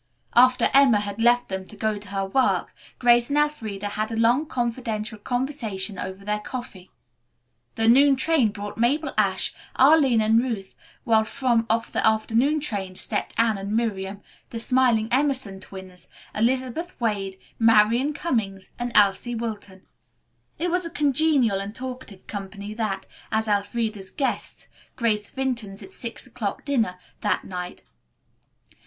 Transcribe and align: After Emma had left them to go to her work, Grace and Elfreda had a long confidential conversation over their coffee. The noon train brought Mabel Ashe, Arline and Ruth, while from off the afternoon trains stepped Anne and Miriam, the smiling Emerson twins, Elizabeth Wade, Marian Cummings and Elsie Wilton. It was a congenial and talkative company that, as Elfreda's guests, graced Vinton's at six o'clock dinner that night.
After 0.33 0.67
Emma 0.73 0.99
had 1.01 1.21
left 1.21 1.47
them 1.47 1.67
to 1.67 1.75
go 1.77 1.99
to 1.99 2.07
her 2.07 2.25
work, 2.25 2.73
Grace 2.97 3.29
and 3.29 3.37
Elfreda 3.37 3.89
had 3.89 4.11
a 4.11 4.17
long 4.17 4.47
confidential 4.47 5.19
conversation 5.19 5.99
over 5.99 6.25
their 6.25 6.39
coffee. 6.39 6.89
The 7.75 7.87
noon 7.87 8.15
train 8.15 8.49
brought 8.49 8.79
Mabel 8.79 9.13
Ashe, 9.15 9.53
Arline 9.75 10.19
and 10.19 10.41
Ruth, 10.41 10.75
while 11.03 11.23
from 11.23 11.67
off 11.69 11.91
the 11.91 12.03
afternoon 12.03 12.59
trains 12.61 12.99
stepped 12.99 13.35
Anne 13.37 13.59
and 13.59 13.75
Miriam, 13.77 14.23
the 14.49 14.59
smiling 14.59 15.07
Emerson 15.11 15.59
twins, 15.59 16.09
Elizabeth 16.33 16.99
Wade, 16.99 17.37
Marian 17.59 18.11
Cummings 18.11 18.71
and 18.79 18.91
Elsie 18.97 19.35
Wilton. 19.35 19.85
It 20.57 20.71
was 20.71 20.83
a 20.83 20.89
congenial 20.89 21.59
and 21.61 21.75
talkative 21.75 22.25
company 22.25 22.73
that, 22.73 23.05
as 23.31 23.47
Elfreda's 23.47 24.09
guests, 24.09 24.67
graced 24.95 25.35
Vinton's 25.35 25.83
at 25.83 25.91
six 25.91 26.25
o'clock 26.25 26.65
dinner 26.65 26.97
that 27.19 27.43
night. 27.43 27.83